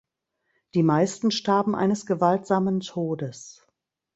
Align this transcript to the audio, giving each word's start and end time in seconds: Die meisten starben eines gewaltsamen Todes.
Die 0.73 0.81
meisten 0.81 1.29
starben 1.29 1.75
eines 1.75 2.07
gewaltsamen 2.07 2.79
Todes. 2.79 3.67